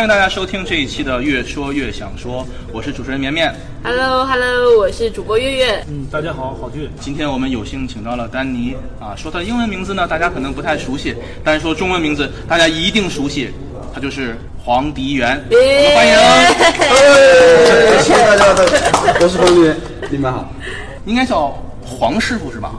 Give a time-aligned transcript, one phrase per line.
[0.00, 2.42] 欢迎大家收听这一期的《越说越想说》，
[2.72, 3.54] 我是主持人绵绵。
[3.84, 5.84] Hello Hello，我是主播月月。
[5.90, 6.90] 嗯，大家好，好俊。
[6.98, 13.50] 今天我们有幸请到了丹尼啊，说他的英文名字呢，大家可能不太熟悉，但是说中文名字大家一定熟悉，
[13.92, 15.38] 他就是黄迪元。
[15.50, 18.64] 我们欢迎，哎谢谢大家的，
[19.20, 19.76] 我是黄迪元，
[20.10, 20.50] 你们好。
[21.04, 22.72] 应该叫黄师傅是吧？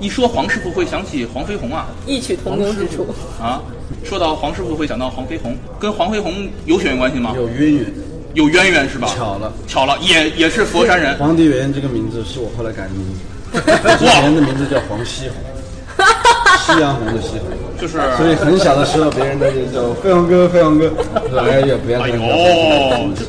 [0.00, 3.06] 一说黄师傅会想起黄飞鸿啊异曲同工之处。
[3.40, 3.62] 啊！
[4.04, 7.32] 说到黄师傅会想到黄飞鸿，跟黄飞鸿有血缘关系吗？
[7.36, 7.86] 有渊源，
[8.34, 9.08] 有渊源是吧？
[9.16, 11.16] 巧了，巧了，也也是佛山人。
[11.18, 13.60] 黄帝元这个名字是我后来改的名字，
[13.98, 16.04] 之前的名字叫黄西红，
[16.66, 17.48] 夕阳红的西红。
[17.80, 20.90] 就是，所以很小的时候，别人都就叫飞鸿哥，飞鸿哥。
[20.96, 23.24] 我说哎呀，不要哎这样呦叫。，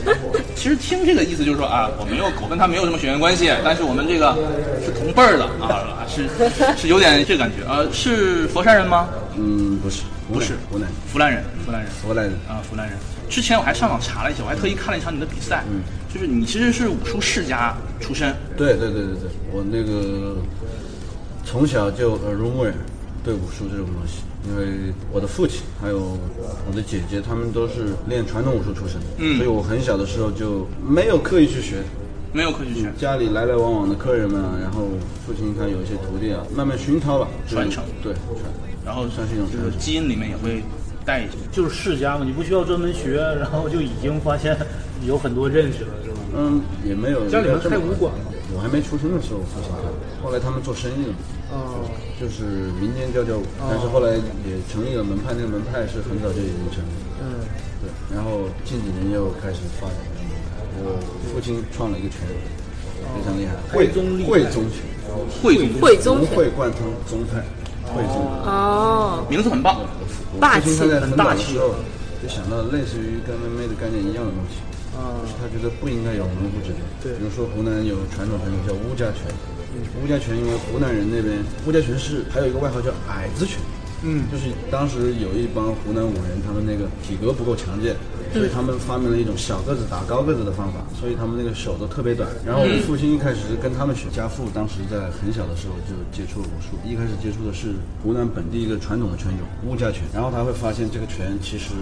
[0.57, 4.35] 其实听这个意思就是说啊，我没有，我跟他没有什么血缘关系，但是我们这个
[4.83, 6.27] 是同辈儿的啊，是
[6.75, 7.63] 是有点这感觉。
[7.69, 9.07] 呃，是佛山人吗？
[9.37, 10.01] 嗯，不是，
[10.33, 12.33] 不是，湖南，湖南人，湖南人，湖南人。
[12.49, 12.97] 啊，湖南人。
[13.29, 20.37] 之前我还上网查了一下，我还特意看了一场你的比赛，嗯，就是你其实是武术世家出身，对对对对对，我那个
[21.45, 22.73] 从小就耳濡目染
[23.23, 26.17] 对武术这种东西，因为我的父亲还有
[26.69, 31.83] 我的姐姐，他们都是练传统武术出身的，嗯所以我很小的时候就没有刻意去学。
[32.33, 32.91] 没有刻意去学。
[32.97, 34.83] 家里来来往往的客人们啊，然后
[35.25, 38.43] 父亲他有一些徒弟啊，慢慢熏陶吧，传承对传，
[38.85, 40.61] 然后算是一种就是传承基因里面也会
[41.05, 41.37] 带一些。
[41.51, 44.55] 就是世家嘛，你不需要专门学，然后就已经发现
[45.05, 46.17] 有很多认识了，是吧？
[46.35, 48.25] 嗯，也没有家里面开武馆吗？
[48.57, 49.85] 我还没出生的时候，父亲开，
[50.25, 51.21] 后来他们做生意了嘛，
[51.53, 51.85] 哦，
[52.17, 57.21] 就是民间教教武，但是后来也成立了门派，那个门派是很早就已经成立了。
[57.21, 57.45] 嗯，
[57.85, 60.57] 对，然后近几年又开始发展这个门派。
[60.81, 60.97] 我
[61.29, 62.25] 父亲创了一个拳，
[63.13, 64.81] 非常厉害，会宗汇宗拳，
[65.37, 66.25] 汇总汇宗拳。
[66.25, 67.45] 融会贯通宗派，
[67.93, 68.25] 汇宗。
[68.41, 69.85] 哦，名字很棒，
[70.33, 71.77] 我霸气很大气的时候
[72.17, 74.65] 就想到类似于跟 MMA 的概念一样的东西，
[74.97, 76.81] 啊，他觉得不应该有门户之别。
[77.03, 79.29] 对比如说湖南有传统拳叫乌家拳，
[80.01, 81.37] 乌家拳因为湖南人那边
[81.67, 83.59] 乌家拳是还有一个外号叫矮子拳。
[84.03, 87.95] 嗯，就是当时有一帮湖南武人，他们那个体格不够强健，
[88.33, 92.29] 所以他们发明了一种小个子打高个子的方法，所以他们那个手都特别短。
[92.45, 97.73] 然后我父亲一开始是跟他们学，家父当时在很小的时候就接触了武术，一开始接触的是
[98.03, 101.73] 湖南本地一个传统的拳种乌家拳，然后他会发现这个拳其实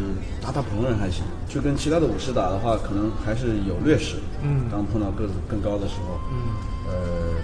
[0.41, 4.15] 打打普通人还行，就跟其他的武士打的话，可能还是有劣势。
[4.43, 6.53] 嗯当碰到个子更高的时候，嗯，
[6.87, 6.93] 呃，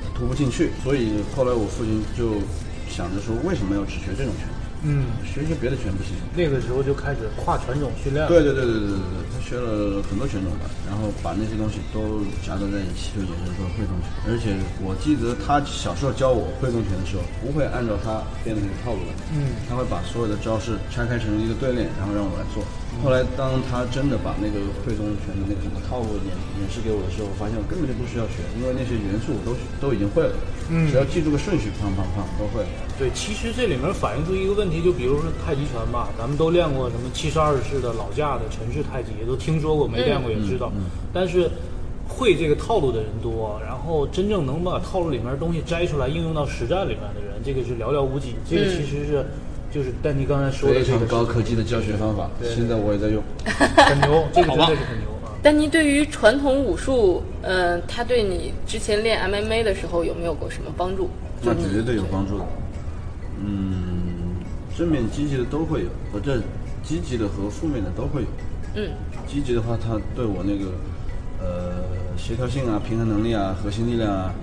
[0.03, 2.35] 他突不进去，所以后来我父亲就
[2.89, 4.47] 想着说，为什么要只学这种拳？
[4.83, 6.13] 嗯，学一些别的拳不行。
[6.33, 8.29] 那个时候就开始跨拳种训练了。
[8.29, 14.09] 对对对对对对对，他学了很多拳种吧，然后把那些东西都夹杂在一起，就衍生出了汇宗拳。
[14.25, 22.65] 而且我记得他小时候教我会动拳的时候，不会按照他编的那个套路来，嗯，他会把所有的招式拆开成一个队列，然后让我来做。
[22.99, 30.35] 后来当他真的把那个会中拳的那个什么套路演演示给我的时候，我发现我根本就不需要学，因为那些元素我都都已经会了，
[30.69, 32.69] 嗯只要记住个顺序，砰砰砰都会了。
[32.99, 40.71] 对，其实这里面反映出一个问题，就比如说太极拳吧，咱们都练过什么七十二式的老架的陈氏太极，也都听说过，没练过也知道。
[41.13, 41.49] 但是
[42.07, 48.35] 会这个套路的人多，然后真正能把套路里面的东西摘出来应用到实战里面的人，这个是寥寥无几。
[48.47, 49.25] 这个其实是，
[49.71, 53.23] 就是丹尼刚才说的非这个常高科技的教学方法，现在我也在用。
[53.45, 55.31] 很牛，这个真的是很牛啊。
[55.41, 61.09] 丹尼对于传统武术，嗯、他对你之前练 MMA 的时候有没有过什么帮助？
[61.41, 62.45] 那绝对有帮助的。
[63.43, 64.35] 嗯，
[64.77, 66.41] 正面积极的都会有，或者
[66.83, 68.27] 积极的和负面的都会有。
[68.75, 68.89] 嗯，
[69.25, 70.71] 积极的话，它对我那个
[71.39, 71.83] 呃
[72.17, 74.33] 协调性啊、平衡能力啊、核心力量啊，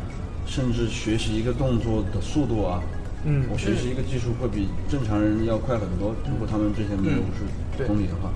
[0.47, 2.83] 甚至学习一个动作的速度啊，
[3.29, 6.17] 嗯我学习一个技术会比正常人要快很多。
[6.25, 7.45] 如果他们之前没有武术
[7.77, 8.33] 对功底的话，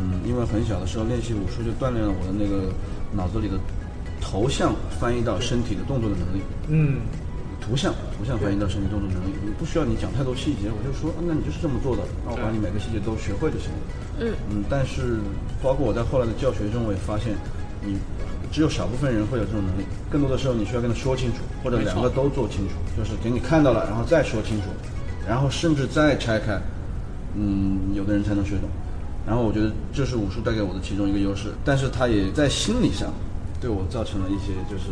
[0.00, 2.72] 嗯，因为很小的时候练习武术就锻炼了我的那个
[3.12, 3.60] 脑子里的
[4.18, 6.40] 头像翻译到身体的动作的能力。
[6.68, 7.04] 嗯，
[7.60, 13.78] 图像，图像翻译到身体动作能力，你不需要你讲太多细节，我就说，啊那你就是这么做的，那我把你每个细节都学会就行了。
[14.20, 15.20] 嗯嗯，但是
[15.62, 17.36] 包括我在后来的教学中，我也发现，
[17.84, 17.98] 你
[18.50, 24.64] 只有少部分人会有这种能力，更多的时候你需要跟他说清楚，或者两个都做清楚，就是给你看到了，然后再说清楚，
[25.26, 26.60] 然后甚至再拆开，
[27.34, 28.68] 嗯，有的人才能学懂。
[29.26, 33.12] 然后我觉得这是武术带给我的其中一个优势，但是它也在心理上
[33.60, 34.84] 对我造成了一些就是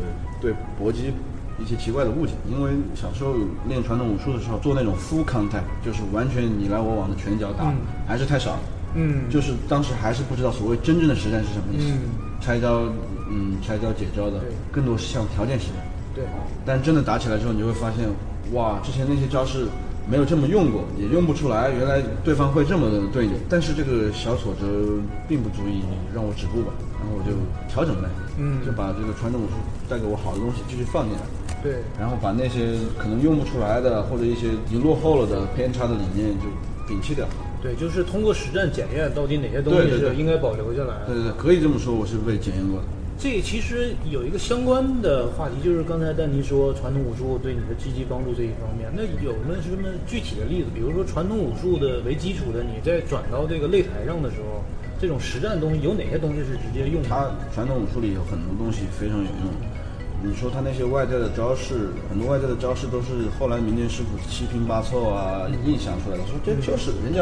[0.42, 1.10] 对搏击
[1.58, 2.34] 一些奇怪的误解。
[2.46, 3.34] 因为小时候
[3.66, 7.76] 练传统武术的时候做那种 full contact，就是完全你来我往的拳脚打，嗯
[8.06, 8.60] 还是太少了。
[8.94, 11.86] 嗯就是当时还是不知道所谓真正的实战是什么意思。
[11.92, 12.82] 嗯拆招，
[13.28, 15.80] 嗯，拆招解招的对，更多是像条件型的。
[16.14, 16.24] 对，
[16.64, 18.08] 但真的打起来之后，你就会发现，
[18.52, 19.66] 哇，之前那些招式
[20.08, 21.70] 没有这么用过，也用不出来。
[21.70, 24.66] 原来对方会这么对你，但是这个小挫折
[25.28, 25.82] 并不足以
[26.14, 26.72] 让我止步吧。
[26.98, 27.36] 然后我就
[27.68, 29.52] 调整呗，嗯就把这个传统武术
[29.88, 31.22] 带给我好的东西继续放进来，
[31.62, 36.48] 对，然后把那些可能用不出来的或者一些已经落后了的偏差的理念就
[36.88, 37.26] 摒弃掉。
[37.66, 41.06] 对，就是通过实战检验到底哪些东西对对对是应该保留下来的。
[41.06, 42.86] 对对对，可以这么说，我是被检验过的。
[43.18, 50.68] 这其实有一个相关的话题，就是刚才丹尼说传统武术对你的积极帮助这一方面，那有没有什么具体的例子？
[50.72, 54.62] 比如说传统武术的为基础的，你在转到这个擂台上的时候，
[55.00, 57.08] 这种实战东西有哪些东西是直接用的？
[57.08, 59.50] 它传统武术里有很多东西非常有用。
[60.22, 67.20] 你说他那些外在的招式，很多外在的招式都是后来民间师傅七拼八凑啊硬想出来的，说这就是人家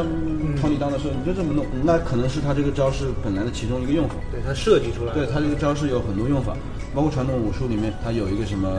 [0.60, 4.14] 掏你裆的时候你就这么弄，那可能是他这个招式本来的其中一个用法。
[4.30, 5.12] 对他设计出来。
[5.12, 6.56] 对他这个招式有很多用法，
[6.94, 8.70] 包括传统武术里面，他有一个什么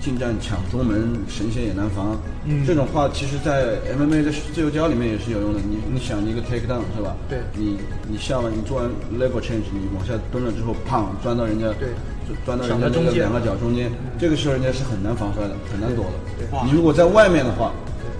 [0.00, 2.18] 近战抢宗门，神仙也难防。
[2.46, 5.60] 嗯这种话其实，在 MMA 的自由交里面也是有用的。
[5.60, 7.14] 你你想一个 take down 是吧？
[7.28, 7.76] 对你
[8.08, 8.88] 你下完你做完
[9.18, 11.88] level change，你往下蹲了之后，砰钻到人家对
[12.44, 16.12] 钻到人家中间那个两个脚中间，这个时候人家是很难防摔的，很难躲的。
[16.64, 17.72] 你如果在外面的话，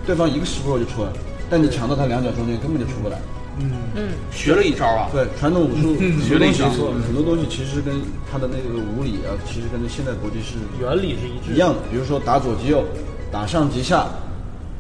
[0.06, 1.16] 对方一个石头就出来了，
[1.50, 3.18] 但你抢到他两脚中间根本就出不来。
[3.58, 7.94] 嗯嗯，学了一招啊，对，传统武术很学了一招多东西，很多东西其实跟
[8.30, 11.80] 他的那个武理啊，其实跟现代搏击是原理是一致的一样的。
[11.90, 12.84] 比如说打左击右，
[13.32, 14.06] 打上击下，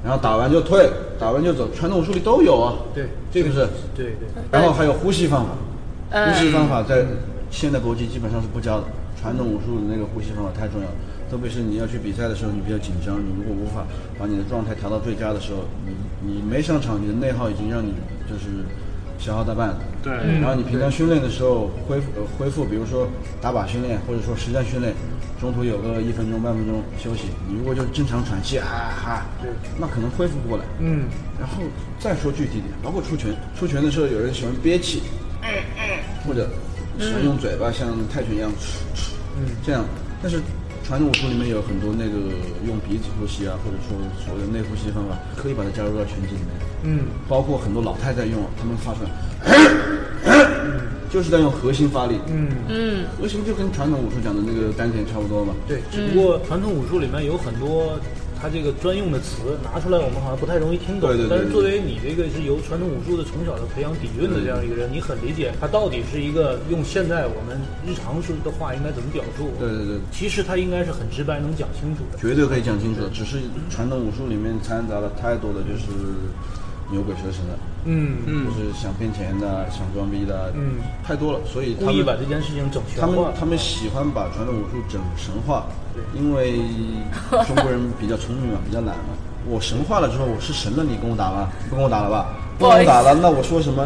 [0.04, 2.74] 然后打完就退，打完就走，传统武术里都有啊。
[2.94, 3.66] 对，这个是？
[3.96, 4.28] 对对。
[4.50, 5.50] 然后还有呼吸方法，
[6.10, 7.06] 嗯呼吸方法在
[7.50, 8.84] 现代搏击基本上是不教的，
[9.26, 10.94] 传统武术的那个呼吸方法太重要了。
[11.28, 13.84] 特别是你要去比赛的时候，你比较紧张，你如果无法
[14.16, 15.90] 把你的状态调到最佳的时候，你
[16.22, 17.92] 你没上场，你的内耗已经让你
[18.30, 18.62] 就是
[19.18, 19.78] 消耗大半了。
[20.00, 23.08] 对然后你平常训练的时候恢复、呃、恢复，比如说
[23.42, 24.94] 打靶训练或者说实战训练，
[25.40, 29.50] 中途有个一分钟、半分钟休息，你如果就正常喘气，哈哈，对
[29.80, 30.64] 那可能恢复不过来。
[30.78, 31.08] 嗯，
[31.40, 31.64] 然后
[31.98, 35.02] 再说具体点，包括出拳，出拳的时候有人喜欢憋气，
[36.24, 36.48] 或者
[37.00, 39.15] 喜欢用嘴巴像泰拳一样，嗯
[39.64, 39.84] 这样。
[40.22, 40.40] 但是
[40.84, 42.16] 传统武术里面有很多那个
[42.66, 46.50] 用鼻子呼吸啊，或者说所谓的内呼吸方法，可以把它加入到拳击里面。
[46.84, 49.10] 嗯，包括很多老太太用，他们发出来，
[51.10, 52.20] 就是在用核心发力。
[52.28, 55.54] 嗯嗯，核心就跟传统武术讲的那个丹田差不多嘛。
[55.66, 57.98] 对，只不过传统武术里面有很多
[58.40, 61.08] 它这个专用的词拿出来，我们好像不太容易听懂。
[61.08, 69.50] 对对对但是作为你这个是由传统武术的从小的培养底蕴的这样一个人，你很理解它到底是一个用现在我们日常说的话应该怎么表述。
[69.58, 72.18] 对对对，其实它应该是很直白，能讲清楚的。
[72.18, 73.08] 绝对可以讲清楚的。
[73.10, 73.40] 只是
[73.70, 75.86] 传统武术里面掺杂了太多的就是
[76.90, 77.58] 牛鬼蛇神的。
[77.88, 83.16] 嗯嗯就是想骗钱的，想装逼的，嗯，太多了，所以他故意们把这件事情整全他们。
[83.38, 86.58] 他们喜欢把传统武术整神化对，因为
[87.46, 89.14] 中国人比较聪明嘛，比较懒嘛。
[89.48, 91.48] 我神化了之后，我是神了，你跟我打吗？
[91.70, 92.26] 不跟我打了吧？
[92.58, 93.84] 不跟我打了，那我说什么？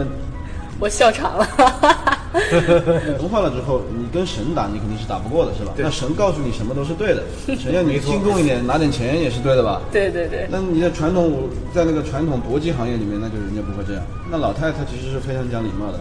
[0.78, 1.46] 我笑场了。
[2.48, 5.72] 神化了之后，你跟神打，你肯定是打不过的，是吧？
[5.76, 7.22] 对那神告诉你什么都是对的，
[7.58, 9.82] 神要你进贡一点，拿点钱也是对的吧？
[9.92, 14.02] 对对对，那你在传统武在那个传统搏击行业里面，那就人家不会这样。
[14.30, 16.00] 那老太太其实是非常讲礼貌的。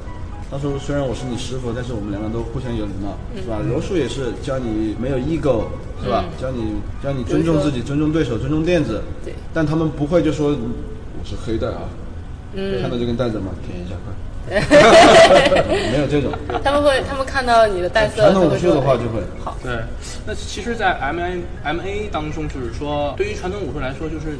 [0.52, 3.60] 她说：“虽然我是你师傅，但是我们两个都互相有礼貌，是吧？
[3.70, 5.66] 柔术也是教你没有 ego，
[6.04, 6.26] 是吧？
[6.42, 9.04] 教你教你尊重自己，尊重对手，尊重垫子。
[9.24, 11.86] 对但他们不会就说我是黑带啊，
[12.82, 13.52] 看到这根带子吗？
[13.64, 14.12] 舔一下快，
[15.92, 16.32] 没有这种。
[16.64, 19.22] 他们会，他们看到你的带色，传统武术的话就会。
[19.44, 19.56] 好。
[19.62, 19.78] 对，
[20.26, 24.38] 那其实，在 M A M A 当中，就是说，对于传统武术来说，就是，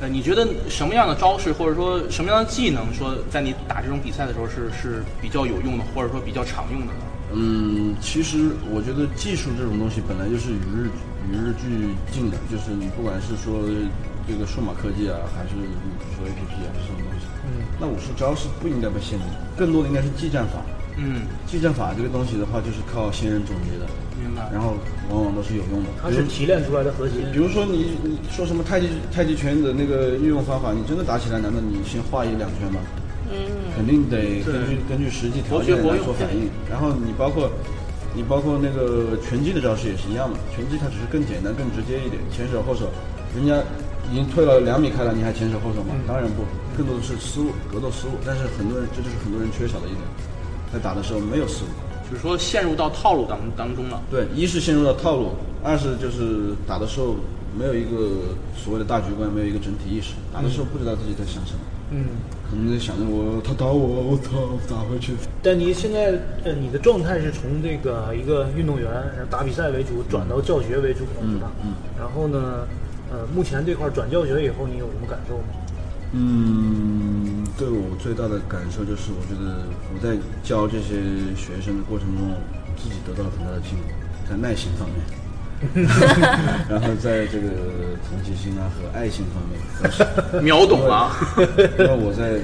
[0.00, 7.00] 呃，你觉得什么样的招式，或者说什么样的技能，说在你打这种比赛的时候是是比较有用的，或者说比较常用的呢？
[7.34, 10.88] 嗯，其实我觉得技术这种东西本来就是与日
[11.28, 13.60] 与日俱进的，就是你不管是说
[14.26, 15.52] 这个数码科技啊，还是
[16.16, 20.64] 说 A P P 啊，这种东西，嗯，那武术招式不应该被限制，更多的应该是技战法。
[21.00, 23.88] 嗯，技战法这个东西的话，就是靠先人总结的，
[24.20, 24.46] 明白。
[24.52, 24.76] 然后
[25.08, 25.88] 往往都是有用的。
[26.02, 27.24] 它是提炼出来的核心。
[27.32, 32.80] 比如说你你说什么太极太极拳的那个运用方法，你真的打起来，难道你先画一两圈吗？
[33.32, 36.50] 嗯，肯定得根据根据实际条件来做反应。
[36.68, 37.48] 然后你包括
[38.12, 42.90] 你包括那个拳击的招式也是一样的，拳击它只是更简单、更直接一点，前手后手，
[43.34, 43.56] 人家
[44.10, 45.94] 已经退了两米开了，你还前手后手吗？
[46.06, 46.42] 当然不，
[46.76, 48.18] 更多的是思路、格斗思路。
[48.26, 50.02] 但是很多人这就是很多人缺少的一点，
[50.72, 51.70] 在打的时候没有思路。
[52.10, 54.02] 就是说陷入到套路当当中了。
[54.10, 55.30] 对，一是陷入到套路，
[55.62, 57.14] 二是就是打的时候
[57.56, 61.60] 没有一个所谓的大局观，没有一个整体意识，打的时候不知道自己在想什么，
[61.92, 62.06] 嗯，
[62.50, 65.12] 可能在想着我他打我，我操，我打回去。
[65.40, 71.52] 但你现在呃，你的状态是从这个一个运动员然后打比赛为主，转到教学为主，是吧？
[71.62, 72.66] 嗯然后呢，
[73.12, 75.44] 呃，目前这块转教学以后，你有什么感受吗？
[76.12, 80.96] 嗯，对我最大的感受就是，我觉得我在教这些
[81.36, 82.32] 学生的过程中，
[82.76, 83.84] 自己得到了很大的进步，
[84.28, 84.96] 在耐心方面，
[86.70, 87.48] 然后在这个
[88.08, 90.40] 同情心啊和爱心方面都是。
[90.42, 91.12] 秒懂了。
[91.78, 92.40] 因为我在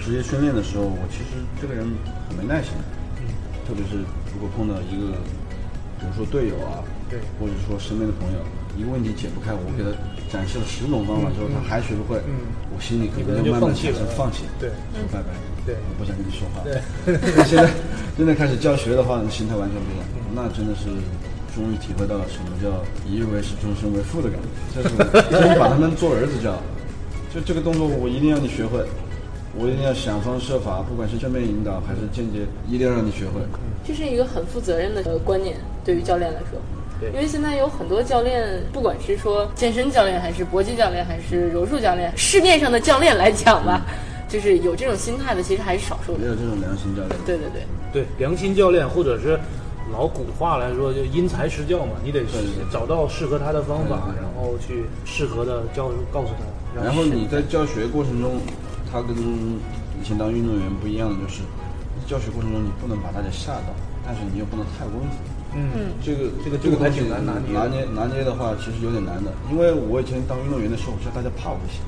[0.00, 1.84] 职业训练的时候，我其实这个人
[2.28, 2.72] 很没耐心，
[3.66, 3.98] 特别是
[4.32, 5.18] 如果碰到一个，
[5.98, 7.18] 比如说队友啊，对。
[7.40, 8.38] 或者说身边的朋友，
[8.76, 9.90] 一个问题解不开，我给他
[10.30, 12.20] 展示了十种方法之后，他还学不会，
[12.72, 14.70] 我心里可能就慢慢产生放弃，对。
[14.94, 15.32] 说拜拜，
[15.64, 15.76] 对。
[15.88, 16.60] 我不想跟你说话。
[16.64, 16.82] 对。
[17.36, 17.68] 但 现在
[18.16, 20.90] 真的开始教学的话，心态完全不一样，那真的是。
[21.56, 22.68] 终于体会到了什么叫
[23.08, 26.60] 一日为师，终身为父的感觉，就是真把他们做儿子教，
[27.32, 28.84] 就这个动作，我一定要你学会，
[29.58, 33.40] 我一定要想方设法，不管是正面引导还是间接，一定要让你学会。
[33.86, 36.60] 这是一个很负责任的呃观念，对于教练来说。
[36.98, 43.84] 对因为现在有很多教练，不管是说健身教练，还是搏击教练，还是柔术教练，市面上的教练来讲吧，
[44.28, 46.18] 就是有这种心态的，其实还是少数的。
[46.18, 47.20] 没有这种良心教练。
[47.24, 49.38] 对对对，对，良心教练或者是
[49.92, 52.20] 老古话来说，就因材施教嘛，你得
[52.70, 56.82] 找到适合他的方法，然后去适合的教告诉他。
[56.82, 58.38] 然后你在教学过程中，
[58.96, 59.12] 他跟
[60.00, 61.42] 以前当运动员不一样的就是，
[62.08, 65.12] 教学过程中你不能把大家吓到，但是你又不能太温和。
[65.52, 69.28] 嗯，这个这个这个东西度还挺难拿捏拿捏拿捏的话，其实有点难的。
[69.52, 71.84] 因为我以前当运动员的时候，我知道大家怕我不行，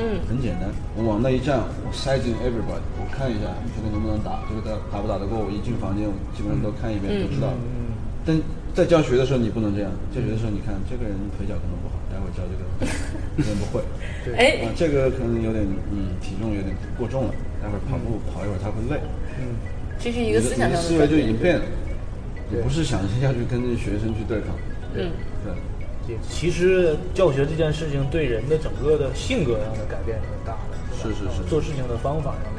[0.00, 7.52] 嗯，很简单，我往那一站，我塞进 everybody，我看一下这个能不能打，这个打打不打得过，我一进房间，我基本上都看一遍，都知道。
[7.52, 7.92] 嗯。
[8.24, 8.32] 但
[8.72, 12.90] 在教学的时候你不能这样，教学的时候你看这个人腿脚可能不好，待会教这个
[13.38, 13.80] 可能不会，
[14.34, 14.66] 哎。
[14.66, 19.00] 啊，，这个可能有点嗯体重有点过重了，待会儿跑步跑一会儿他会累，
[19.38, 19.54] 嗯。
[19.98, 21.26] 这是一个思想上的你的思维就已。
[21.26, 21.64] 经变了，
[22.50, 24.50] 你不是想下去跟这学生去对抗，
[24.94, 25.10] 嗯，
[25.44, 26.16] 对。
[26.28, 31.42] 其实教学这件事情对人的整个的性格上的改变是很大的，是是是。
[31.48, 32.55] 做事情的方法上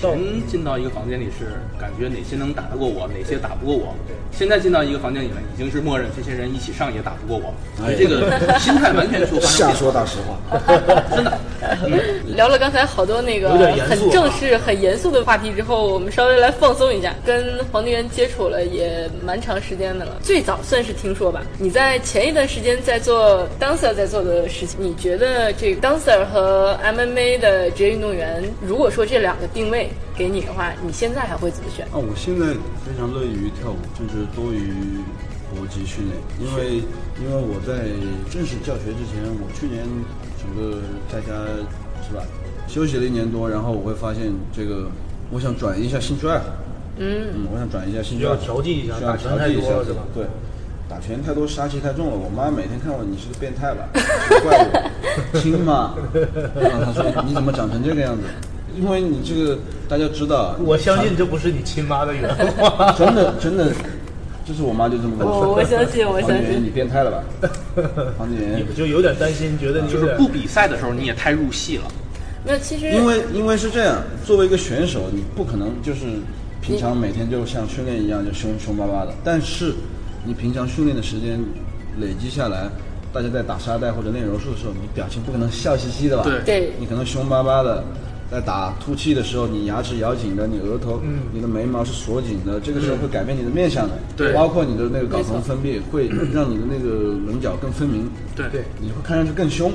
[0.00, 3.94] 前进到一个房间里是感觉哪些能打得过我，哪些打不过我。
[4.30, 7.52] 现在进到一个房间里面，已经是默认这些人一起上也打不过我，
[7.82, 9.74] 所以这个心态完全就发生瞎。
[9.74, 10.38] 说大实话，
[11.14, 11.38] 真的，
[12.36, 13.50] 聊了刚才好多那个
[13.88, 17.14] 很正式、很严肃的话题之后，我们稍微来放松一下。
[17.24, 21.42] 跟黄帝元接触了也蛮长时间的了，最早算是听说吧。
[21.58, 31.86] 你在前一段时间在做 dancer 在做的事情，你觉得这个 dancer 和 MMA 的职业运动员，如果说这两个定位给你的话，你现在还会怎么选？
[31.86, 32.46] 啊，我现在
[32.84, 34.72] 非常乐于跳舞，就是多于
[35.50, 36.82] 搏击训练，因为
[37.20, 37.88] 因为我在
[38.30, 39.84] 正式教学之前，我去年
[40.40, 40.78] 整个
[41.10, 41.32] 在家
[42.06, 42.22] 是吧，
[42.66, 44.90] 休息了一年多，然后我会发现这个，
[45.30, 46.44] 我想转移一下兴趣爱好，
[46.98, 50.24] 嗯，嗯，我想转移一下兴趣需要爱好，调剂一下需要打拳太调剂一下多了是吧对。
[50.88, 52.16] 打拳太多，杀气太重了。
[52.16, 53.86] 我妈每天看我，你是个变态吧？
[54.42, 55.94] 怪我亲嘛？
[56.58, 58.22] 然 后她说你怎么长成这个样子？
[58.80, 59.58] 因为你这个
[59.88, 62.92] 大家知道，我相信这不是你亲妈的原话。
[62.96, 63.72] 真的真的，
[64.44, 65.48] 就是我妈就这么跟我说。
[65.48, 67.50] 我我相信我相信黄景元你变态了吧？
[68.16, 71.84] 黄景元你，就有点担心，觉得你就是不比赛的时候你也太入戏了。
[72.44, 76.00] 那其实因为因为是这样，作为一个选手，你不可能就是
[76.62, 79.74] 平常每天就像训练一样就凶凶巴巴的，但是
[80.24, 81.40] 你平常训练的时间
[82.00, 82.68] 累积下来。
[83.10, 86.24] 大家在打沙袋或者练柔术的时候，你表情不可能笑嘻嘻的吧？
[86.24, 87.82] 对对你可能凶巴巴的，
[88.30, 91.00] 在打吐气的时候，你牙齿咬紧的，你额头、
[91.32, 94.32] 你的眉毛是锁紧的，这个时候会改变你的面相的，对。
[94.32, 98.48] 包括你的那个睾酮分泌会让你的那个棱角更分明，对。
[98.50, 99.72] 对你会看上去更凶。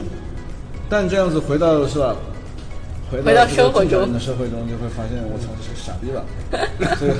[0.88, 2.16] 但这样子回到是吧？
[3.14, 6.26] 回回到这个生活中的社会中，就会发现我操，这是个傻逼吧？
[6.98, 7.14] 这个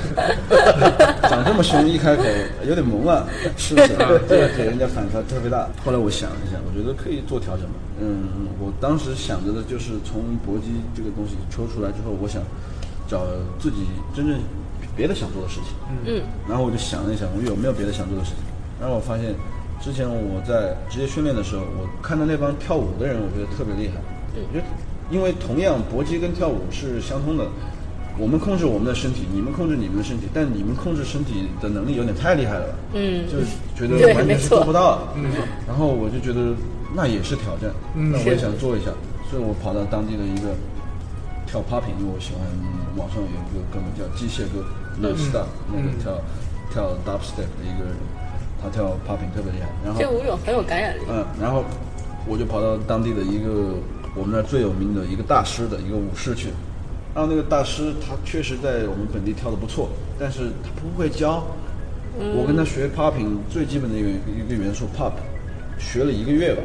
[1.28, 2.24] 长这么凶，一开口
[2.66, 3.24] 有点萌啊，
[3.56, 3.94] 是不是？
[4.26, 5.68] 这个给人家反差特别大。
[5.84, 7.76] 后来我想了一下，我觉得可以做调整嘛。
[8.00, 12.42] 嗯，我当时想着的就是从搏击这个东西抽出来之后，我想
[13.06, 13.22] 找
[13.60, 14.36] 自己真正
[14.96, 15.78] 别的想做的事情。
[16.06, 18.42] 嗯，然后我就想了一想，我有没有别的想做的事情？
[18.80, 19.30] 然后我发现，
[19.80, 24.02] 之前我在职业训练的时候，我看到那帮跳舞的人，我觉得特别厉害。
[24.34, 24.66] 我觉得，
[25.10, 27.46] 因为同样搏击跟跳舞是相通的，
[28.18, 32.74] 我们控制我们的身体，你们控制你们的身体，但你们控制身体的能力有点太厉害了吧？
[32.94, 33.46] 嗯就是
[33.76, 35.08] 觉得完全是做不到。
[35.16, 35.24] 嗯，
[35.66, 36.54] 然后我就觉得
[36.94, 38.90] 那也是挑战，那我也想做一下，
[39.30, 40.54] 所以我跑到当地的一个
[41.46, 42.40] 跳 popping，因为我喜欢
[42.96, 44.64] 网上有一个哥们叫机械哥
[44.96, 46.22] No Stop，、那个跳
[46.72, 47.94] 跳 dubstep 的一个人，
[48.62, 49.68] 他跳 popping 特别厉害。
[49.84, 51.02] 然后这舞种很有感染力。
[51.10, 51.64] 嗯，然后
[52.26, 53.74] 我就跑到当地的一个
[54.14, 56.48] 我们那儿最有名的一个大师的一个舞室去。
[57.14, 61.44] 然后那个大师他确实在我们本地跳的不错，但是他不会教。
[62.16, 65.12] 我跟他学 popping 最基本的一个一个元素 pop，
[65.78, 66.62] 学了一个月吧，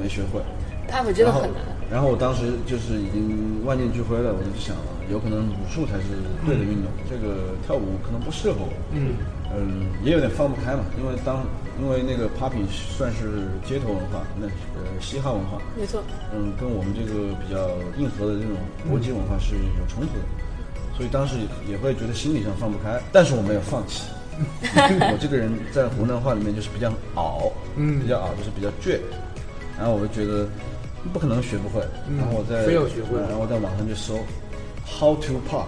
[0.00, 0.40] 没学会。
[0.86, 1.62] pop 真的很难。
[1.90, 4.76] 然后我当时就是已经万念俱灰了，我就想，
[5.10, 6.04] 有可能武术才是
[6.46, 8.72] 对的运动，这个跳舞可能不适合我。
[8.92, 9.16] 嗯
[9.54, 11.44] 嗯，也有点放不开嘛，因为当
[11.80, 16.02] 因为那个 popping 算是街头文化，那呃嘻哈文化，没错，
[16.34, 17.68] 嗯，跟我们这个比较
[17.98, 18.56] 硬核的这种
[18.88, 21.36] 国际文化是有冲突的，所以当时
[21.68, 24.04] 也会觉得心理上放不开，但是我没有放弃。
[24.72, 28.00] 我这个人在湖南话里面就是比较傲，嗯。
[28.00, 28.98] 比较傲，就是比较倔，
[29.76, 30.48] 然后我就觉得
[31.12, 31.84] 不可能学不会，
[32.16, 33.20] 然后我在非要学会。
[33.20, 34.18] 然后我在网上就搜
[34.86, 35.66] how to pop，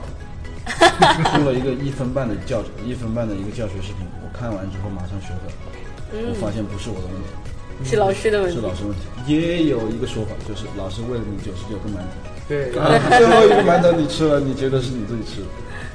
[1.34, 7.28] 出了一个一分半的教一分半的一个教学视频，我看完之后马上学会了，我发现不是我的问题。
[7.82, 8.56] 是老师的问题。
[8.56, 9.00] 是老师问题。
[9.26, 12.08] 也有一个说法，就是老师喂了你九十九个馒头，
[12.48, 15.46] 对，啊，最后一个馒头你吃了，你觉得是你自己吃的，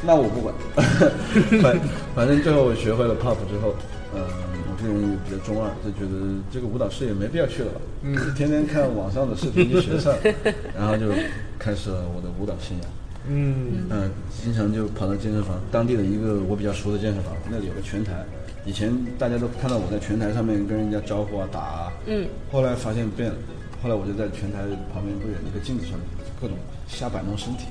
[0.04, 0.54] 那我不管。
[1.62, 1.80] 反
[2.14, 3.74] 反正最后我学会了 pop 之后，
[4.14, 10.14] 嗯、我这个人也比较中二，就觉得这个舞蹈室也没必要去了吧，嗯，天天看网上的视频就学上，
[10.78, 11.08] 然后就
[11.58, 12.84] 开始了我的舞蹈生涯。
[13.28, 13.88] 嗯。
[13.90, 14.12] 嗯，
[14.44, 18.24] 经常就跑到健身房，当地的一个我比较熟的健身房，那里有个拳台。
[18.66, 23.36] 以前大家都看到我在拳台上面跟人家招呼啊打啊，嗯，后来发现变了，
[23.82, 24.60] 后来我就在拳台
[24.94, 26.02] 旁边不远的一个镜子上面
[26.40, 26.58] 各种
[26.88, 27.66] 瞎摆弄身体，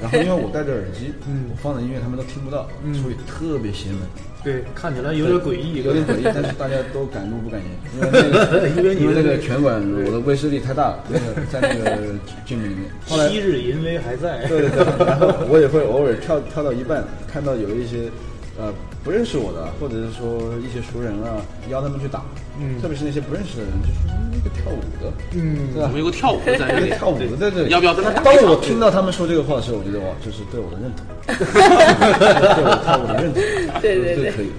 [0.00, 4.00] 然后因为我戴着耳机，嗯我放的音乐他们都听不到，所以特别邪门，
[4.44, 11.96] 对，看起来有点诡异，有点诡异，但是大家都敢怒不敢言，因为 因为你因为那个拳馆我的威慑力太大了，那个在那个
[12.44, 14.44] gym 里面，后来昔日淫威还在。
[14.46, 18.10] 对对对，然后我也会偶尔跳跳到一半，看到有一些
[18.58, 21.40] 呃不认识我的，或者是说一些熟人啊，
[21.70, 22.22] 邀他们去打，
[22.60, 25.98] 嗯特别是那些不认识的人，就说嗯那个跳舞的，嗯对吧我们？
[25.98, 33.42] 有个跳舞的在这里，跳舞的在这里，要不要跟他打当我听到他们说这个话的时候，我觉得哇，这是对我的认同，对我跳舞的认同，
[33.80, 34.50] 对对对可以。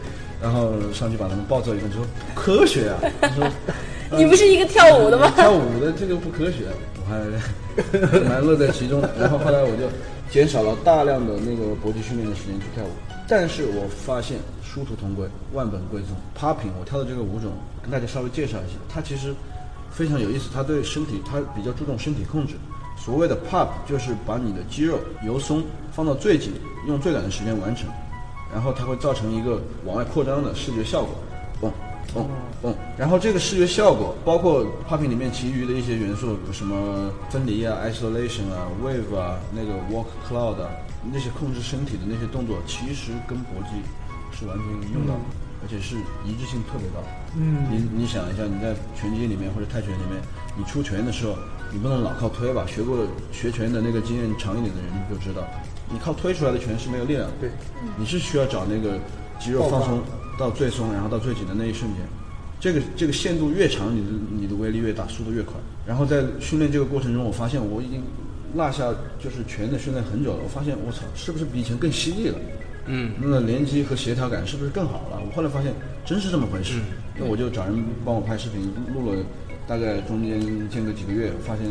[0.41, 2.03] 然后上去把他们暴揍一顿之后，
[2.36, 2.99] 不科学啊！
[3.21, 3.47] 他说
[4.17, 5.32] 你不是一个跳舞的吗？
[5.34, 6.65] 跳舞的这个不科学，
[6.99, 9.10] 我还蛮乐在其中的。
[9.17, 9.88] 然后后来我就
[10.29, 12.91] 减少了大量的那个搏击训练的时间去跳舞，
[13.27, 16.09] 但是我发现殊途同归，万本归宗。
[16.38, 19.33] Popping 我跳的这个舞种，跟大家稍微介绍一下，它其实
[19.91, 22.55] 非常有意思，它对身体它比较注重身体控制。
[22.97, 26.53] 所谓的 pop 就是把你的肌肉由松放到最紧，
[26.88, 27.89] 用最短的时间完成，
[28.53, 31.15] 然后它会造成一个往外扩张的视觉效果。
[31.62, 31.71] 嘣
[32.13, 32.25] 嘣
[32.61, 40.69] 嘣，然后这个视觉效果包括 popping 里面其余的一些元素，什么分离啊、isolation 啊、wave 啊、那个 walk cloud 啊，
[41.11, 43.81] 那些控制身体的那些动作，其实跟搏击
[44.37, 45.19] 是完全用到的，
[45.63, 47.03] 而且是一致性特别高。
[47.35, 50.21] 嗯你你想一下，你在拳击里面或者泰拳里面，
[50.55, 51.35] 你出拳的时候，
[51.71, 52.63] 你不能老靠推吧？
[52.67, 52.97] 学过
[53.31, 55.41] 学拳的那个经验长一点的人就知道，
[55.89, 57.33] 你靠推出来的拳是没有力量的。
[57.41, 57.49] 对，
[57.97, 58.99] 你是需要找那个
[59.39, 60.01] 肌肉放松
[60.37, 62.01] 到最松，然后到最紧的那一瞬间，
[62.59, 64.07] 这个这个限度越长，你的
[64.41, 65.53] 你的威力越大，速度越快。
[65.85, 68.01] 然后在训练这个过程中，我发现我已经
[68.55, 72.37] 落下就是拳的训练很久了，我发现我操，是不是比以前更犀利了？
[72.85, 75.21] 嗯，那连击和协调感是不是更好了？
[75.25, 75.73] 我后来发现
[76.05, 76.81] 真是这么回事，
[77.17, 79.23] 那我就找人帮我拍视频，录了
[79.67, 81.65] 大概中间间隔几个月，发现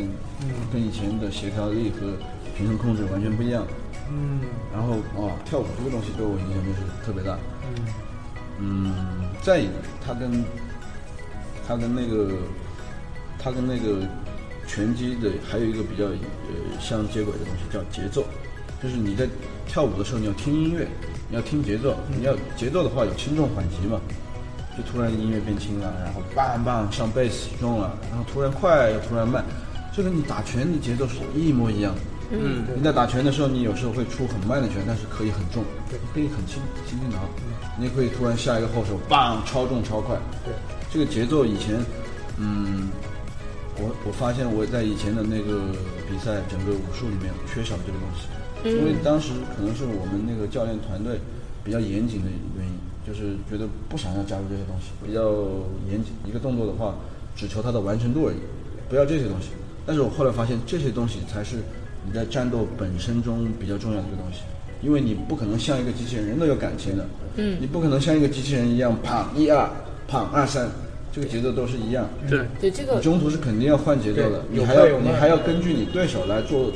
[0.72, 2.16] 跟以前的协调力和
[2.56, 3.66] 平衡控制完全不一样。
[4.10, 4.40] 嗯
[4.72, 7.38] 然后哦，跳舞这个东西对我影响就是特别大。
[7.64, 7.84] 嗯，
[9.42, 9.72] 再一个，
[10.04, 10.44] 它跟
[11.66, 12.30] 它跟那个
[13.38, 14.06] 它跟那个
[14.66, 18.24] 拳击的还有一个比较呃相接轨的东西叫节奏，
[18.82, 19.28] 就是你在
[19.66, 20.86] 跳舞的时候你要听音乐，
[21.28, 24.00] 你要听节奏，你要节奏的话有轻重缓急嘛，
[24.76, 29.44] 就突然音乐变轻了，然后棒棒上贝斯重了，然后突然快又突然慢，
[29.92, 32.00] 这跟你打拳的节奏是一模一样的。
[32.32, 37.18] 嗯，你在打拳的时候，你有时候会出很慢的拳，但是可以很重，对可以很轻轻轻拿。
[37.78, 40.16] 你也可以突然下一个后手，棒，超重超快。
[40.44, 40.54] 对，
[40.90, 41.78] 这个节奏以前，
[42.38, 42.88] 嗯，
[43.76, 45.60] 我我发现我在以前的那个
[46.08, 48.28] 比赛整个武术里面缺少这个东西，
[48.76, 51.20] 因为当时可能是我们那个教练团队
[51.64, 52.72] 比较严谨的原因，
[53.06, 55.32] 就是觉得不想要加入这些东西，比较
[55.90, 56.12] 严谨。
[56.26, 56.94] 一个动作的话，
[57.36, 58.36] 只求它的完成度而已，
[58.88, 59.48] 不要这些东西。
[59.84, 61.56] 但是我后来发现，这些东西才是
[62.06, 64.40] 你在战斗本身中比较重要的一个东西，
[64.82, 69.70] 因为你不可能像一个机器人，人都有感情的，嗯，你不可能像一个机器人一样，砰一二，
[70.10, 70.68] 砰二三，
[71.12, 76.72] 这个节奏都是一样，对，对这个你中途是肯定要换节奏的，你还要你还要根据你对手来做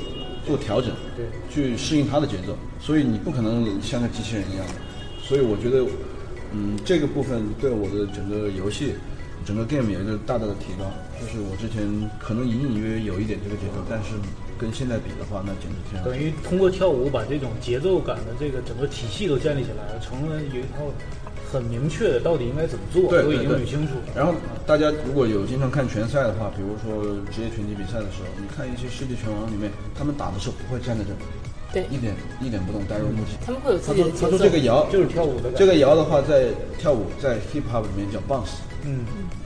[0.47, 4.65] 做调整，对，去适应他的节奏，所以你不可能像个机器人一样。
[5.21, 5.85] 所以我觉得，
[6.53, 8.95] 嗯，这个部分对我的整个游戏、
[9.45, 10.87] 整个 game 有一个大大的提高。
[11.19, 11.83] 就是我之前
[12.21, 14.11] 可能隐隐约约有一点这个节奏，但是
[14.59, 16.03] 跟现在比的话，那简直天。
[16.05, 20.91] 等于通过跳舞把这种节奏感的这个整个体系都建立起来了，成了有一套
[21.53, 24.13] 很明确的到底应该怎么做，都已经捋清楚了。
[24.15, 24.35] 然后
[24.67, 31.19] 大家如果有经常看拳赛的话，比如说职业拳击比赛的时候，你看一些世界拳王里面，他们打的时候不会站在这儿，
[31.73, 33.37] 对一点一点不动，呆若木鸡。
[33.45, 34.31] 他们会有自他说他己的节奏。
[34.31, 39.05] 说这个摇就是跳舞的这个摇的话，在跳舞在 hip hop 里面叫 bounce，嗯，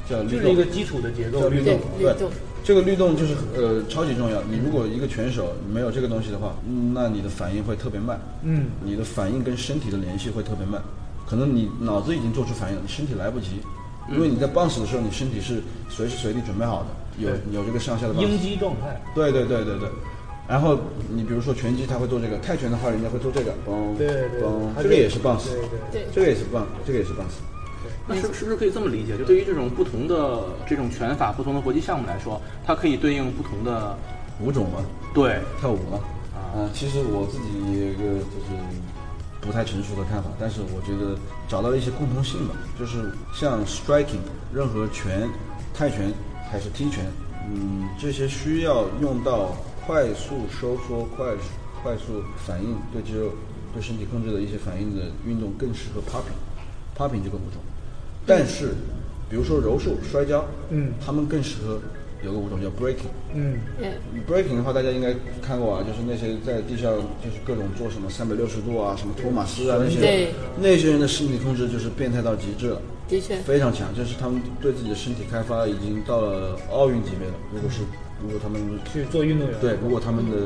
[0.09, 0.65] 叫律动就是一个。
[0.71, 2.31] 基础的节奏律叫律动对，律动
[2.63, 4.43] 这个律动就是呃超级重要。
[4.43, 10.81] 你如果一个拳手没有这个东西的话，嗯那你的反应会特别慢，嗯，你的反应跟身体的联系会特别慢，
[11.27, 13.61] 可能你脑子已经做出反应了，你身体来不及，
[14.13, 18.39] 因为你在 bounce 的时候，你身体是随时随地准备好的，有有这个上下的鹰 bounce。
[18.41, 19.01] 击状态。
[19.15, 19.89] 对对对对对。
[20.49, 20.77] 然后
[21.09, 25.61] 你比如说拳击，他会做这个；泰拳的话，人家会做这个，嘣对对嘣，这个也是 bounce，对
[25.93, 27.39] 对对这个也是 bounce，这个也是 bounce。
[28.11, 29.17] 那是是不是可以这么理解？
[29.17, 33.97] 就对于这种不同的这种拳法、不同的国际项目来说，它可以对应不同的
[34.41, 36.01] 舞种吗，对跳舞吗。
[36.35, 38.51] 啊、其实我自己也有一个就是
[39.41, 44.19] 不太成熟的看法，但是我觉得找到了一些共同性吧，就是像 striking，
[44.53, 45.29] 任何拳、
[45.73, 46.13] 泰拳
[46.51, 47.07] 还是踢拳，
[47.49, 49.55] 嗯，这些需要用到
[49.87, 51.27] 快速收缩、快
[51.81, 53.31] 快速反应对肌肉、
[53.73, 57.63] 对身体控制的一些反应的运动，更适合 popping，popping 这个舞种。
[58.27, 58.71] 但是，
[59.29, 60.93] 比如说柔术、摔跤，嗯。
[61.05, 61.79] 他们更适合
[62.25, 63.11] 有个舞种叫 breaking。
[63.35, 63.93] 嗯，嗯
[64.29, 70.01] ，breaking 的话，大家应该看过啊，就是那些在地上就是各种做什么三百六十度啊，什么托马斯啊那些。
[70.01, 70.29] 对，
[70.61, 77.35] 那些人的身体控制就是变态到极致了，的确，非常强，就是他们对自己的身体开发已经到了奥运级别了。
[77.55, 77.81] 如果是
[78.23, 78.61] 如果他们
[78.93, 79.59] 去做运动员。
[79.61, 80.37] 对，如果他们的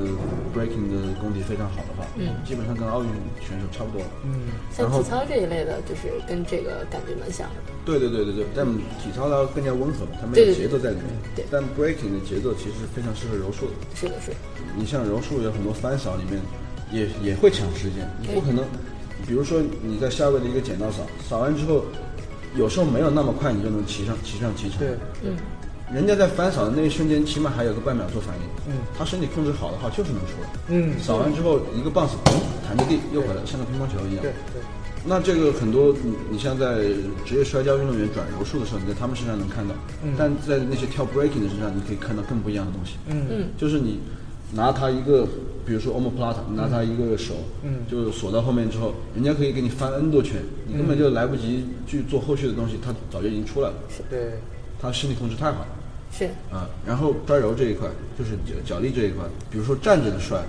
[0.54, 3.08] breaking 的功底非常好的话，嗯，基本上跟奥运
[3.40, 4.10] 选手差不多了。
[4.24, 7.56] 嗯，像然后体操这一类的，就是跟这个感觉蛮像的。
[7.84, 8.64] 对对对对对，但
[8.98, 11.44] 体操它更加温和，它没有节奏在里面对。
[11.50, 13.72] 但 breaking 的节奏其实非常适合柔术的。
[13.94, 14.36] 是的，是的。
[14.76, 16.40] 你像柔术有很多翻扫里面
[16.90, 18.64] 也也会抢时间，你不可能，
[19.26, 21.84] 比如说你在下位的一个剪刀扫，扫完之后，
[22.56, 24.78] 有时候没有那么快你就能骑上骑上骑场。
[24.78, 24.88] 对，
[25.22, 25.36] 嗯，
[25.92, 28.42] 人家在翻扫的那一瞬间，起码还有个半秒做反应。
[28.72, 30.48] 嗯，他身体控制好的话，就是能出来。
[30.68, 32.32] 嗯，扫完之后一个棒子，嘣
[32.66, 34.22] 弹着地又回来，像个乒乓球一样。
[34.22, 34.62] 对对，
[35.04, 36.84] 那这个很多，你你像在
[37.26, 39.74] 职业摔跤运动员转柔术的时候，你在他们身上能看到，
[40.16, 42.94] 但在那些跳 breaking 的身上，你可以看到更不一样的东西。
[43.06, 44.00] 嗯嗯，就是你
[44.52, 45.28] 拿他一个，
[45.66, 53.74] 比如说 omoplata，拿他一个手，嗯就锁到后面之后，人家可以给你翻 N 多圈，你根本就来不及去做后续的东西，他早就已经出来了。
[54.08, 54.40] 对，
[54.84, 55.66] 他身体控制太好了。
[56.12, 60.42] 是，啊，然后摔柔这一块就是脚脚力这一块，比如说站着的摔，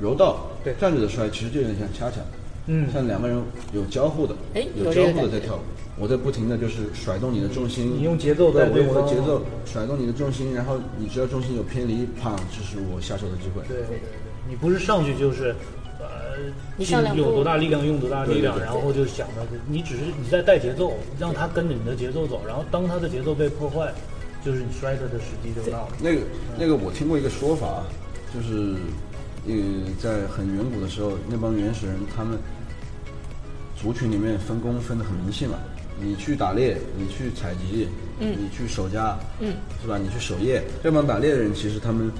[0.00, 0.74] 柔道，对。
[0.80, 2.22] 站着的摔其实就有点像恰恰，
[2.66, 2.88] 嗯。
[2.92, 3.36] 像两个人
[3.74, 5.60] 有交互的，哎有交互的在跳舞，
[5.98, 13.62] 我在不停的就是甩动你的重心，你用节奏在对我的节奏甩动你的重心，然后你只要重心有偏离，啪，这是我下手的机会。
[13.68, 14.00] 对对对，
[14.48, 15.54] 你不是上去就是，
[16.76, 23.92] 你上两步有多大力量用多大力量，对对对然后就想着你只是你在带节奏，让他跟着你的节奏走，然后当他的节奏被破坏，
[24.44, 25.88] 就是你摔他的时机就到了。
[26.00, 26.20] 那个
[26.58, 27.82] 那个我听过一个说法，
[28.34, 28.74] 就是
[29.46, 29.54] 呃
[30.00, 32.38] 在很远古的时候，那帮原始人他们
[33.80, 35.58] 族群里面分工分得很明细嘛。
[35.98, 37.88] 你去打猎，你去采集，
[38.20, 39.96] 嗯你去守家，嗯，是吧？
[39.96, 40.62] 你去守夜。
[40.82, 42.12] 这帮打猎的人其实他们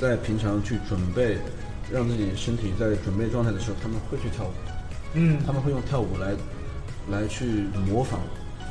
[0.00, 1.38] 在平常去准备，
[1.92, 4.50] 让自己身体在准备状态的时候，他们会去跳舞。
[5.14, 6.32] 嗯，他们会用跳舞来
[7.10, 8.20] 来去模仿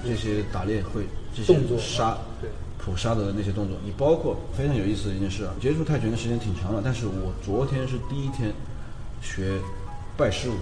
[0.06, 1.04] 这些打猎会
[1.36, 2.50] 这些动作杀对
[2.84, 3.76] 捕杀的那些动作。
[3.84, 8.54] 你包括非常有意思的一件事啊，接触泰拳的时间挺长了，但是我昨天是第一天
[9.22, 9.60] 学
[10.16, 10.54] 拜师舞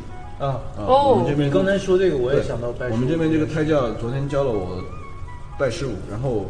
[0.44, 0.82] 啊，啊。
[0.88, 4.84] 哦我们这边刚才说这个，我也想到拜师我们这边这个胎教昨天教了我
[5.60, 6.50] 拜师舞，然后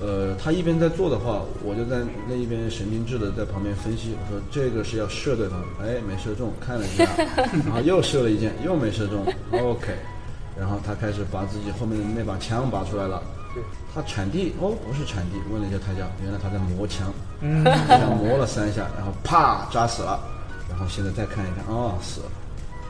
[0.00, 7.04] 呃，他一边在做的话，我就在那一边神经质的在旁边分析，我说这个是要射对方，哎，没射中，看了一下，
[7.66, 9.94] 然后又射了一箭，又没射中，OK，
[10.58, 13.22] 然后他开始把自己后面的那把枪拔出来了。
[13.52, 13.60] 对
[13.92, 20.20] 他铲地哦，不是铲地，问了一下胎教，原来他在磨枪，嗯，枪磨了三下，然后啪扎死了，
[20.68, 22.26] 然后现在再看一看，哦死了，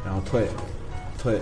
[0.05, 0.47] 然后退，
[1.19, 1.41] 退，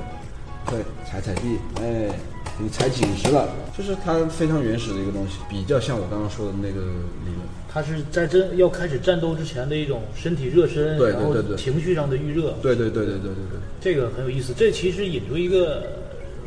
[0.64, 6.80] 退，踩踩地，哎，给你踩紧实了，就是它非常原始的一个东西，比较像我刚刚说的那个
[7.24, 7.46] 理论。
[7.70, 14.52] 它是在真要开始战斗之前的一种身体热身，对对然后对对情绪上的预热，对对对对对对对，这个很有意思。
[14.56, 15.86] 这其实引出一个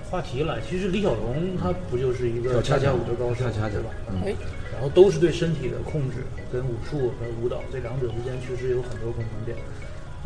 [0.09, 3.89] 话题来，其实李小龙他不就是一个恰恰舞的高手，恰恰对吧？
[4.09, 4.35] 嗯哎，
[4.73, 6.17] 然后都是对身体的控制，
[6.51, 9.55] 跟武术和舞蹈这两者之间确实有很多共同点。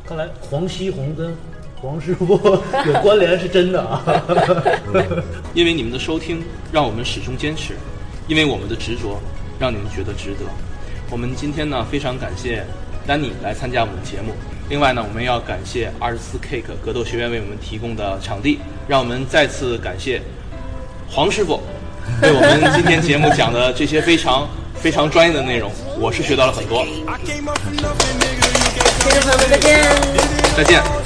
[0.08, 1.36] 看来黄西红跟
[1.82, 2.40] 黄师傅
[2.88, 4.02] 有关联是真的啊！
[5.54, 7.74] 因为你们的收听，让我们始终坚持；
[8.28, 9.20] 因为我们的执着，
[9.60, 10.46] 让你们觉得值得。
[11.12, 12.66] 我们今天呢，非常感谢
[13.06, 14.34] 丹尼来参加我们的节目。
[14.68, 20.20] 另外呢，我们要感谢二十四 Cake 格斗学院为我们提供的场地，让我们再次感谢
[21.08, 21.62] 黄师傅
[22.20, 26.84] 对我们今天节目讲的这些非常非常专业的内容，我是学到了很多。
[27.26, 29.84] 听众朋友们再见。
[30.58, 31.05] 再见。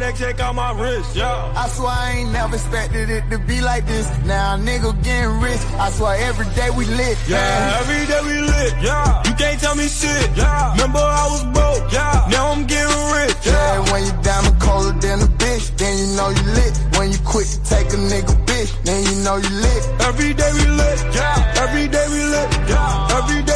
[0.00, 1.52] Check out my neck, check out my wrist, yeah.
[1.54, 4.08] I swear I ain't never expected it to be like this.
[4.24, 5.60] Now a nigga getting rich.
[5.76, 7.18] I swear every day we lit.
[7.28, 9.22] Yeah, every day we lit, yeah.
[9.28, 10.72] You can't tell me shit, yeah.
[10.72, 12.26] Remember I was broke, yeah.
[12.30, 13.92] Now I'm getting rich, Yeah, yeah.
[13.92, 16.72] when you diamond colder than a bitch, then you know you lit.
[16.96, 19.82] When you quick to take a nigga bitch, then you know you lit.
[20.08, 21.60] Every day we lit, yeah.
[21.60, 23.18] Every day we lit, yeah.
[23.20, 23.49] Every day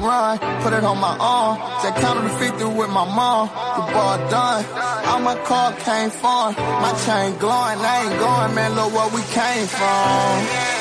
[0.00, 0.38] run.
[0.62, 1.58] Put it on my arm.
[1.82, 3.48] Just counted the 50 with my mom.
[3.48, 4.64] The ball done.
[5.06, 6.54] All my car came from.
[6.54, 7.78] My chain glowing.
[7.78, 8.74] I ain't going, man.
[8.74, 10.30] Look where we came from.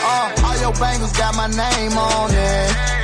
[0.10, 2.97] Uh, all your bangles got my name on it.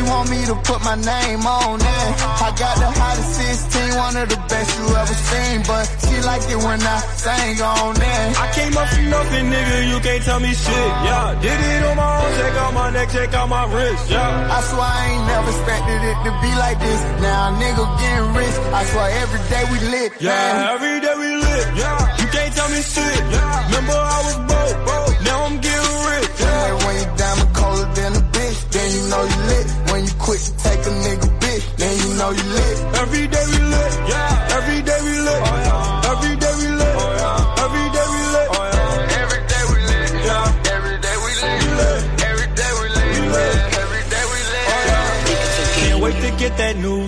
[0.00, 2.08] She want me to put my name on it.
[2.40, 5.56] I got the hottest 16, one of the best you ever seen.
[5.68, 8.28] But she like it when I sing on it.
[8.40, 9.76] I came up from nothing, nigga.
[9.92, 11.36] You can't tell me shit, yeah.
[11.44, 12.32] Did it on my own.
[12.40, 14.56] Check out my neck, check out my wrist, yeah.
[14.56, 17.00] I swear I ain't never expected it to be like this.
[17.20, 18.56] Now nigga getting rich.
[18.72, 20.10] I swear every day we lit.
[20.16, 20.32] man.
[20.32, 21.66] Yeah, every day we lit.
[21.76, 23.20] Yeah, you can't tell me shit.
[23.36, 24.76] Yeah, remember I was broke.
[24.88, 24.99] broke.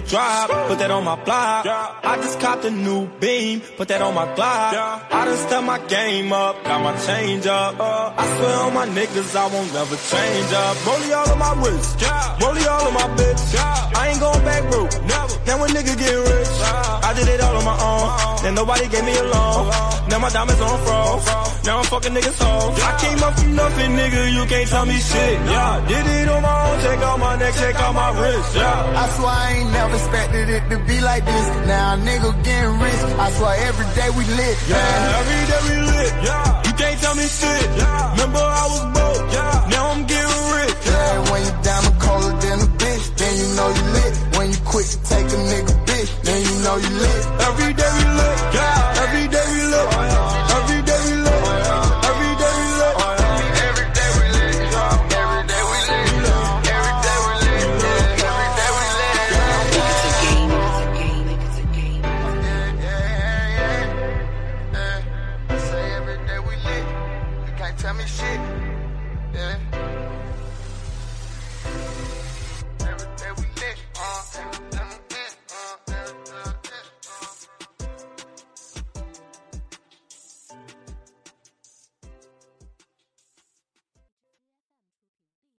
[0.08, 0.50] Drop.
[0.68, 1.66] Put that on my block.
[1.66, 3.60] I just copped a new beam.
[3.76, 4.72] Put that on my Glock.
[5.10, 6.62] I done step my game up.
[6.64, 7.78] Got my change up.
[7.78, 8.14] Uh.
[8.16, 10.76] I swear on my niggas, I won't never change up.
[10.86, 11.98] Rollie all of my wrist.
[12.42, 13.42] Rollie all of my bitch.
[13.96, 14.82] I ain't going back, bro.
[14.84, 15.32] Never.
[15.46, 16.48] Now a nigga get rich.
[17.02, 18.08] I did it all on my own.
[18.08, 18.42] Uh-huh.
[18.42, 19.68] Then nobody gave me a loan.
[19.68, 20.08] Uh-huh.
[20.08, 21.26] Now my diamonds on froze.
[21.66, 22.80] Now I'm fucking niggas hoes.
[22.80, 24.32] I came up from nothing, nigga.
[24.34, 25.36] You can't tell me shit.
[25.46, 26.80] Yeah, did it on my own.
[26.82, 28.56] Check out my neck, check out my wrist.
[28.56, 29.02] Yeah.
[29.02, 31.46] I swear I ain't never expected it to be like this.
[31.66, 33.02] Now a nigga getting rich.
[33.24, 34.56] I swear every day we lit.
[34.68, 34.72] man.
[34.72, 36.12] Yeah, every day we lit.
[36.26, 37.64] Yeah, you can't tell me shit.
[37.78, 39.32] Yeah, remember I was broke.
[39.32, 40.76] Yeah, now I'm getting rich.
[40.86, 44.12] Yeah, when you diamond colder than a bitch, then you know you lit.
[44.36, 47.22] When you quick to take a nigga bitch, then you know you lit.
[47.48, 48.38] Every day we lit.
[48.56, 48.91] Yeah,